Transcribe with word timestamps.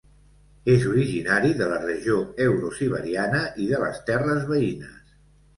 És 0.75 0.85
originari 0.91 1.51
de 1.59 1.67
la 1.73 1.77
regió 1.83 2.15
euro-siberiana 2.47 3.43
i 3.65 3.69
de 3.75 3.83
les 3.85 4.01
terres 4.11 4.49
veïnes. 4.55 4.99